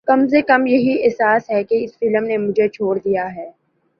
[0.07, 3.49] کم از کم یہی احساس ہے کہ اس فلم نے مجھے چھوڑ دیا ہے